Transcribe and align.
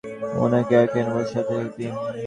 উনাকে 0.43 0.73
এখানে 0.83 1.09
বসতে 1.15 1.39
দিন। 1.75 1.93